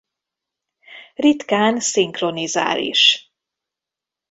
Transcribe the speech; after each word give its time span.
Ritkán 1.15 1.79
szinkronizál 1.79 2.79
is. 2.79 3.31